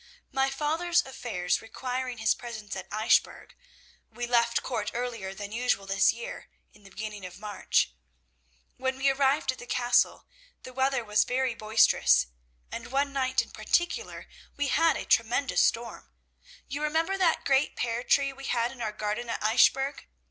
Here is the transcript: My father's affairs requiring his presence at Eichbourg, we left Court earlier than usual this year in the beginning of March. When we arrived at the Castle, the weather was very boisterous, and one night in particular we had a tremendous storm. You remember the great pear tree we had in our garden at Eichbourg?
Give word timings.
My 0.31 0.49
father's 0.49 1.05
affairs 1.05 1.61
requiring 1.61 2.17
his 2.17 2.33
presence 2.33 2.75
at 2.75 2.89
Eichbourg, 2.89 3.53
we 4.09 4.25
left 4.25 4.63
Court 4.63 4.89
earlier 4.95 5.31
than 5.35 5.51
usual 5.51 5.85
this 5.85 6.11
year 6.11 6.49
in 6.73 6.81
the 6.81 6.89
beginning 6.89 7.23
of 7.23 7.37
March. 7.37 7.93
When 8.77 8.97
we 8.97 9.11
arrived 9.11 9.51
at 9.51 9.59
the 9.59 9.67
Castle, 9.67 10.25
the 10.63 10.73
weather 10.73 11.05
was 11.05 11.23
very 11.23 11.53
boisterous, 11.53 12.25
and 12.71 12.87
one 12.91 13.13
night 13.13 13.43
in 13.43 13.51
particular 13.51 14.27
we 14.57 14.69
had 14.69 14.97
a 14.97 15.05
tremendous 15.05 15.61
storm. 15.61 16.09
You 16.67 16.81
remember 16.81 17.15
the 17.15 17.37
great 17.45 17.75
pear 17.75 18.03
tree 18.03 18.33
we 18.33 18.45
had 18.45 18.71
in 18.71 18.81
our 18.81 18.91
garden 18.91 19.29
at 19.29 19.39
Eichbourg? 19.43 20.07